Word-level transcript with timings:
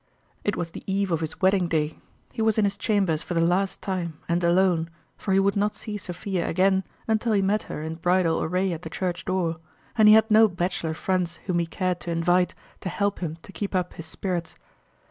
It 0.43 0.55
was 0.55 0.71
the 0.71 0.83
eve 0.91 1.11
of 1.11 1.19
his 1.19 1.39
wedding 1.41 1.67
day; 1.67 1.99
he 2.33 2.41
was 2.41 2.57
in 2.57 2.65
his 2.65 2.75
chambers 2.75 3.21
for 3.21 3.35
the 3.35 3.39
last 3.39 3.83
time 3.83 4.17
and 4.27 4.43
alone, 4.43 4.89
for 5.15 5.31
he 5.31 5.39
would 5.39 5.55
not 5.55 5.75
see 5.75 5.95
Sophia 5.95 6.49
again 6.49 6.83
until 7.07 7.33
he 7.33 7.41
met 7.43 7.61
her 7.69 7.83
in 7.83 7.93
bridal 8.01 8.41
array 8.41 8.73
at 8.73 8.81
the 8.81 8.89
church 8.89 9.25
door, 9.25 9.57
and 9.95 10.07
he 10.07 10.15
had 10.15 10.31
no 10.31 10.47
bachelor 10.47 10.95
friends 10.95 11.35
whom 11.45 11.59
he 11.59 11.67
cared 11.67 11.99
to 11.99 12.09
in 12.09 12.23
vite 12.23 12.55
to 12.79 12.89
help 12.89 13.19
him 13.19 13.37
to 13.43 13.51
keep 13.51 13.75
up 13.75 13.93
his 13.93 14.07
spirits. 14.07 14.55